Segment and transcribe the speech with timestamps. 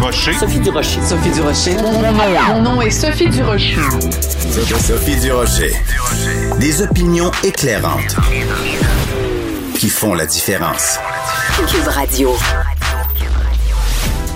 [0.00, 0.32] Durocher.
[0.32, 1.00] Sophie Durocher.
[1.02, 1.76] Sophie Durocher.
[2.48, 3.76] Mon nom est Sophie Durocher.
[4.80, 5.74] Sophie Durocher.
[6.58, 8.16] Des opinions éclairantes
[9.74, 10.98] qui font la différence.
[11.68, 12.34] Cube Radio.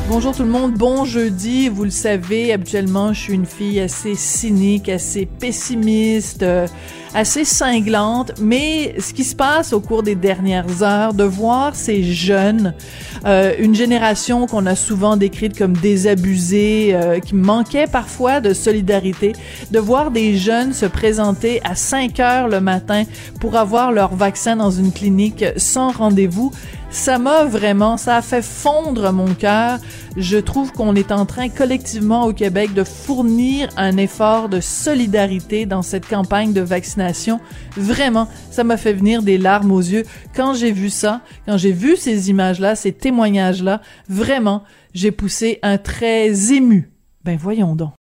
[0.06, 1.70] Bonjour tout le monde, bon jeudi.
[1.70, 6.66] Vous le savez, habituellement, je suis une fille assez cynique, assez pessimiste, euh,
[7.14, 8.32] assez cinglante.
[8.40, 12.74] Mais ce qui se passe au cours des dernières heures, de voir ces jeunes,
[13.24, 19.32] euh, une génération qu'on a souvent décrite comme désabusée, euh, qui manquait parfois de solidarité,
[19.70, 23.04] de voir des jeunes se présenter à 5 heures le matin
[23.40, 26.50] pour avoir leur vaccin dans une clinique sans rendez-vous,
[26.94, 29.78] ça m'a vraiment, ça a fait fondre mon cœur.
[30.16, 35.66] Je trouve qu'on est en train collectivement au Québec de fournir un effort de solidarité
[35.66, 37.40] dans cette campagne de vaccination.
[37.76, 40.04] Vraiment, ça m'a fait venir des larmes aux yeux
[40.36, 43.80] quand j'ai vu ça, quand j'ai vu ces images-là, ces témoignages-là.
[44.08, 44.62] Vraiment,
[44.94, 46.92] j'ai poussé un très ému.
[47.24, 47.90] Ben voyons donc.